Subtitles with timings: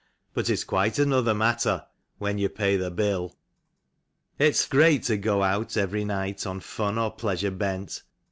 [0.33, 1.85] But it's quite another matter
[2.17, 3.35] when you Pay the bill.
[4.39, 8.01] It's great to go out every night on fun or pleasure bent.